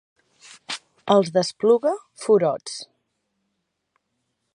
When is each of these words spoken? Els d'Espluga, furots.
Els 1.15 1.29
d'Espluga, 1.35 1.93
furots. 2.23 2.79